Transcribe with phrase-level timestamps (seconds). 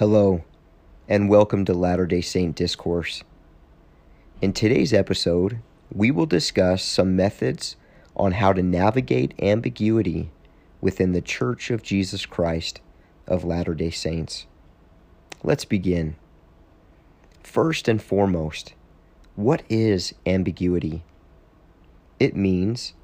[0.00, 0.44] Hello,
[1.10, 3.22] and welcome to Latter day Saint Discourse.
[4.40, 5.58] In today's episode,
[5.92, 7.76] we will discuss some methods
[8.16, 10.30] on how to navigate ambiguity
[10.80, 12.80] within the Church of Jesus Christ
[13.26, 14.46] of Latter day Saints.
[15.44, 16.16] Let's begin.
[17.42, 18.72] First and foremost,
[19.36, 21.02] what is ambiguity?
[22.18, 22.94] It means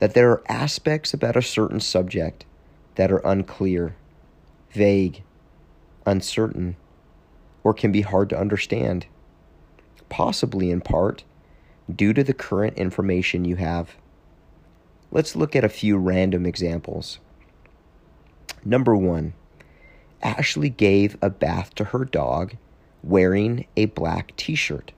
[0.00, 2.44] that there are aspects about a certain subject
[2.96, 3.94] that are unclear,
[4.72, 5.22] vague,
[6.06, 6.76] uncertain,
[7.62, 9.06] or can be hard to understand,
[10.08, 11.24] possibly in part
[11.94, 13.96] due to the current information you have.
[15.10, 17.18] Let's look at a few random examples.
[18.64, 19.34] Number one,
[20.22, 22.56] Ashley gave a bath to her dog
[23.02, 24.92] wearing a black t shirt.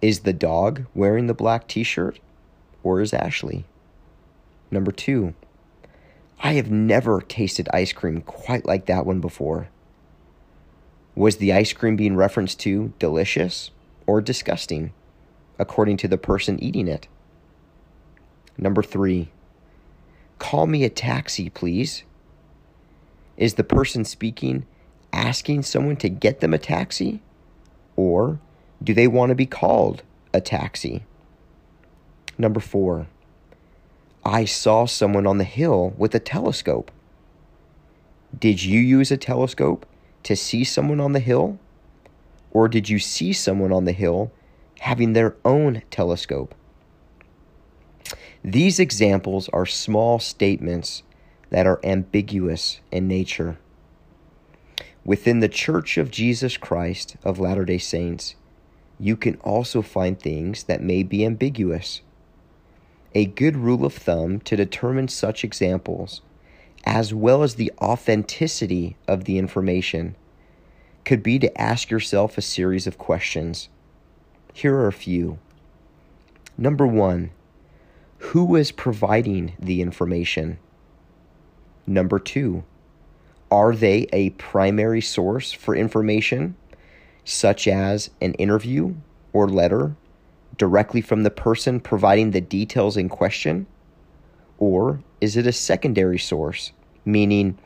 [0.00, 2.20] Is the dog wearing the black t shirt
[2.82, 3.64] or is Ashley?
[4.70, 5.34] Number two,
[6.42, 9.68] I have never tasted ice cream quite like that one before.
[11.14, 13.70] Was the ice cream being referenced to delicious
[14.06, 14.92] or disgusting,
[15.58, 17.08] according to the person eating it?
[18.56, 19.28] Number three,
[20.38, 22.04] call me a taxi, please.
[23.36, 24.66] Is the person speaking
[25.12, 27.20] asking someone to get them a taxi?
[27.96, 28.40] Or
[28.82, 31.04] do they want to be called a taxi?
[32.38, 33.08] Number four,
[34.24, 36.90] I saw someone on the hill with a telescope.
[38.38, 39.86] Did you use a telescope
[40.24, 41.58] to see someone on the hill?
[42.50, 44.30] Or did you see someone on the hill
[44.80, 46.54] having their own telescope?
[48.44, 51.02] These examples are small statements
[51.50, 53.58] that are ambiguous in nature.
[55.04, 58.36] Within the Church of Jesus Christ of Latter day Saints,
[58.98, 62.02] you can also find things that may be ambiguous.
[63.12, 66.22] A good rule of thumb to determine such examples,
[66.84, 70.14] as well as the authenticity of the information,
[71.04, 73.68] could be to ask yourself a series of questions.
[74.52, 75.38] Here are a few.
[76.56, 77.30] Number one,
[78.18, 80.58] who is providing the information?
[81.88, 82.62] Number two,
[83.50, 86.54] are they a primary source for information,
[87.24, 88.94] such as an interview
[89.32, 89.96] or letter
[90.56, 93.66] directly from the person providing the details in question?
[94.58, 96.72] Or is it a secondary source,
[97.04, 97.58] meaning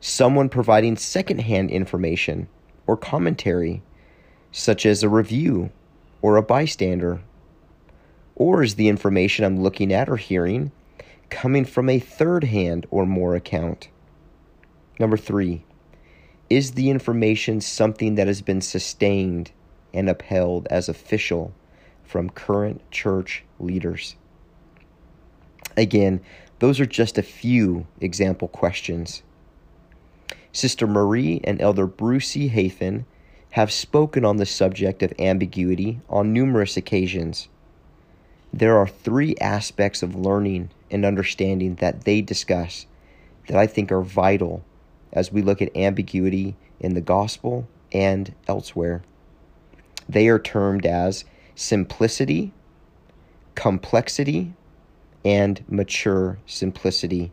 [0.00, 2.48] someone providing secondhand information
[2.86, 3.82] or commentary,
[4.50, 5.70] such as a review
[6.20, 7.20] or a bystander?
[8.34, 10.72] Or is the information I'm looking at or hearing
[11.30, 13.88] coming from a third hand or more account?
[14.98, 15.64] Number three,
[16.50, 19.50] is the information something that has been sustained
[19.94, 21.52] and upheld as official
[22.12, 24.16] from current church leaders?
[25.78, 26.20] Again,
[26.58, 29.22] those are just a few example questions.
[30.52, 32.50] Sister Marie and Elder Bruce C.
[32.50, 33.06] Hafen
[33.52, 37.48] have spoken on the subject of ambiguity on numerous occasions.
[38.52, 42.84] There are three aspects of learning and understanding that they discuss
[43.48, 44.62] that I think are vital
[45.14, 49.02] as we look at ambiguity in the gospel and elsewhere.
[50.06, 52.52] They are termed as simplicity,
[53.54, 54.52] complexity,
[55.24, 57.30] and mature simplicity.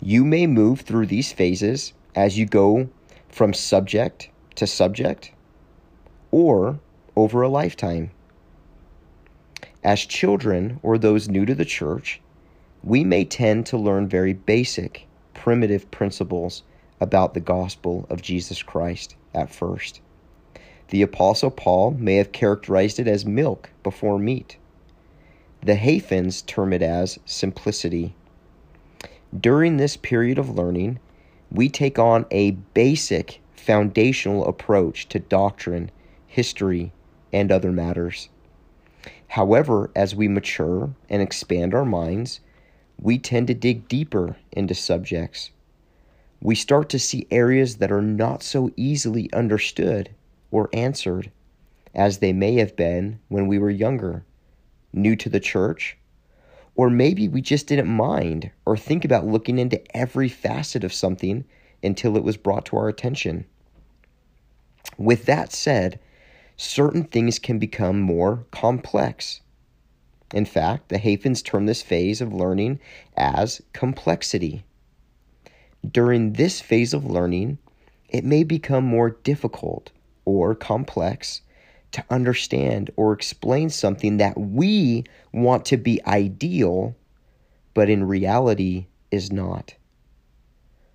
[0.00, 2.88] You may move through these phases as you go
[3.28, 5.32] from subject to subject
[6.30, 6.80] or
[7.16, 8.10] over a lifetime.
[9.82, 12.20] As children or those new to the church,
[12.82, 16.62] we may tend to learn very basic, primitive principles
[17.00, 20.00] about the gospel of Jesus Christ at first.
[20.90, 24.56] The Apostle Paul may have characterized it as milk before meat.
[25.62, 28.16] The Hafens term it as simplicity.
[29.38, 30.98] During this period of learning,
[31.48, 35.92] we take on a basic foundational approach to doctrine,
[36.26, 36.90] history,
[37.32, 38.28] and other matters.
[39.28, 42.40] However, as we mature and expand our minds,
[43.00, 45.52] we tend to dig deeper into subjects.
[46.40, 50.10] We start to see areas that are not so easily understood
[50.50, 51.30] or answered
[51.94, 54.24] as they may have been when we were younger,
[54.92, 55.96] new to the church,
[56.74, 61.44] or maybe we just didn't mind or think about looking into every facet of something
[61.82, 63.44] until it was brought to our attention.
[64.96, 65.98] With that said,
[66.56, 69.40] certain things can become more complex.
[70.32, 72.78] In fact, the Hafens term this phase of learning
[73.16, 74.64] as complexity.
[75.90, 77.58] During this phase of learning,
[78.08, 79.90] it may become more difficult
[80.24, 81.42] or complex
[81.92, 86.94] to understand or explain something that we want to be ideal,
[87.74, 89.74] but in reality is not.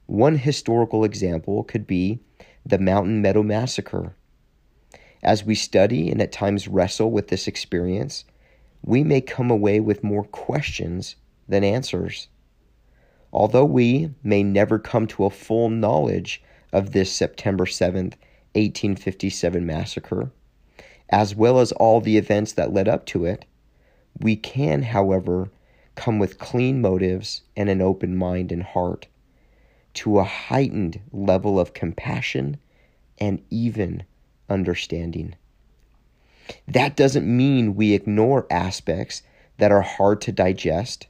[0.05, 2.19] One historical example could be
[2.65, 4.15] the Mountain Meadow Massacre.
[5.23, 8.25] As we study and at times wrestle with this experience,
[8.83, 11.15] we may come away with more questions
[11.47, 12.27] than answers.
[13.33, 16.41] Although we may never come to a full knowledge
[16.71, 18.13] of this September 7th,
[18.55, 20.31] 1857 massacre,
[21.09, 23.45] as well as all the events that led up to it,
[24.19, 25.49] we can, however,
[25.95, 29.07] come with clean motives and an open mind and heart
[29.93, 32.57] to a heightened level of compassion
[33.17, 34.03] and even
[34.49, 35.35] understanding.
[36.67, 39.23] That doesn't mean we ignore aspects
[39.57, 41.07] that are hard to digest,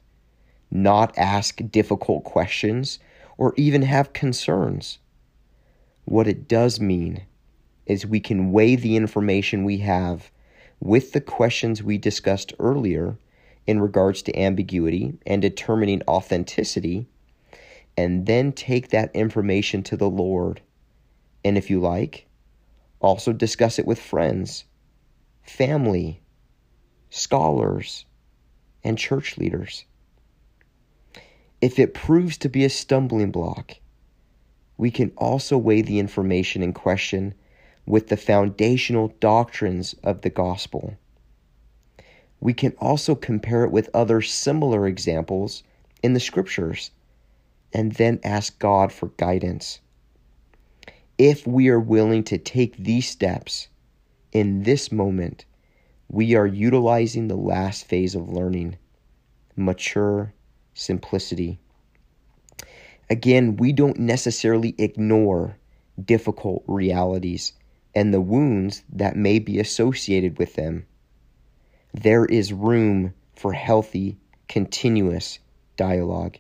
[0.72, 3.00] not ask difficult questions,
[3.38, 5.00] or even have concerns.
[6.06, 7.24] What it does mean
[7.86, 10.32] is we can weigh the information we have
[10.80, 13.18] with the questions we discussed earlier
[13.68, 17.08] in regards to ambiguity and determining authenticity,
[17.98, 20.62] and then take that information to the Lord.
[21.44, 22.28] And if you like,
[23.00, 24.66] also discuss it with friends,
[25.44, 26.22] family,
[27.10, 28.06] scholars,
[28.84, 29.86] and church leaders.
[31.62, 33.76] If it proves to be a stumbling block,
[34.78, 37.34] we can also weigh the information in question
[37.86, 40.98] with the foundational doctrines of the gospel.
[42.40, 45.64] We can also compare it with other similar examples
[46.04, 46.92] in the scriptures
[47.74, 49.80] and then ask God for guidance.
[51.18, 53.68] If we are willing to take these steps
[54.32, 55.46] in this moment,
[56.10, 58.78] we are utilizing the last phase of learning
[59.56, 60.34] mature
[60.74, 61.60] simplicity.
[63.10, 65.58] Again, we don't necessarily ignore
[66.04, 67.54] difficult realities
[67.96, 70.86] and the wounds that may be associated with them.
[71.94, 74.18] There is room for healthy,
[74.50, 75.40] continuous
[75.78, 76.38] dialogue.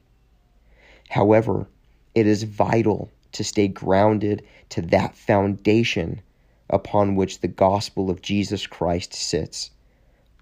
[1.09, 1.67] However,
[2.13, 6.21] it is vital to stay grounded to that foundation
[6.69, 9.71] upon which the gospel of Jesus Christ sits.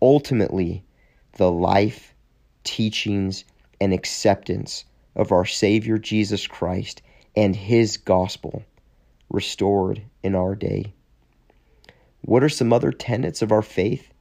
[0.01, 0.83] Ultimately,
[1.33, 2.13] the life,
[2.63, 3.43] teachings,
[3.79, 7.01] and acceptance of our Savior Jesus Christ
[7.35, 8.63] and His gospel
[9.29, 10.93] restored in our day.
[12.25, 14.13] What are some other tenets of our faith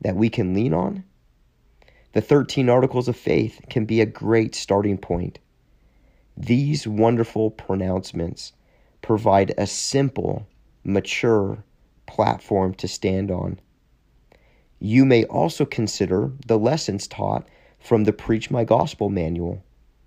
[0.00, 1.02] that we can lean on?
[2.12, 5.40] The 13 Articles of Faith can be a great starting point.
[6.36, 8.52] These wonderful pronouncements
[9.02, 10.46] provide a simple,
[10.84, 11.64] mature
[12.06, 13.58] platform to stand on.
[14.78, 17.48] You may also consider the lessons taught
[17.80, 19.64] from the Preach My Gospel manual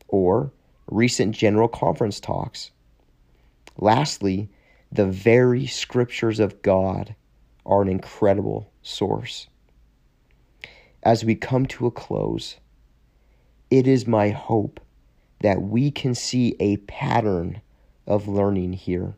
[0.08, 0.54] or
[0.88, 2.72] recent General Conference talks.
[3.78, 4.50] Lastly,
[4.90, 7.14] the very scriptures of God
[7.66, 9.48] are an incredible source.
[11.04, 12.58] As we come to a close,
[13.70, 14.80] it is my hope
[15.42, 17.62] that we can see a pattern
[18.06, 19.16] of learning here,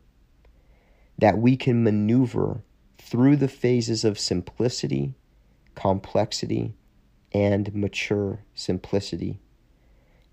[1.18, 2.62] that we can maneuver
[2.98, 5.14] through the phases of simplicity,
[5.74, 6.74] complexity,
[7.32, 9.40] and mature simplicity,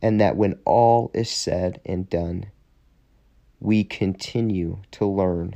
[0.01, 2.45] and that when all is said and done,
[3.59, 5.55] we continue to learn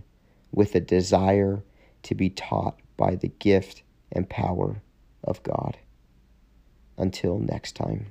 [0.52, 1.63] with a desire
[2.06, 4.81] to be taught by the gift and power
[5.24, 5.78] of God.
[6.97, 8.07] Until next time.